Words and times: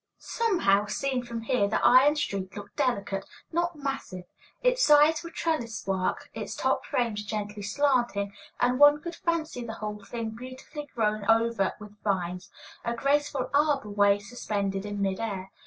Somehow, 0.17 0.87
seen 0.87 1.23
from 1.23 1.41
here, 1.43 1.67
the 1.67 1.79
iron 1.85 2.15
street 2.15 2.55
looked 2.57 2.75
delicate, 2.75 3.23
not 3.51 3.75
massive; 3.75 4.23
its 4.63 4.81
sides 4.83 5.23
were 5.23 5.29
trellis 5.29 5.85
work, 5.85 6.27
its 6.33 6.55
top 6.55 6.85
frames 6.87 7.23
gently 7.23 7.61
slanting, 7.61 8.33
and 8.59 8.79
one 8.79 8.99
could 8.99 9.13
fancy 9.15 9.63
the 9.63 9.73
whole 9.75 10.03
thing 10.03 10.31
beautifully 10.31 10.87
grown 10.95 11.29
over 11.29 11.73
with 11.79 12.01
vines, 12.03 12.49
a 12.83 12.95
graceful 12.95 13.51
arbor 13.53 13.91
way 13.91 14.17
suspended 14.17 14.87
in 14.87 15.03
mid 15.03 15.19
air. 15.19 15.51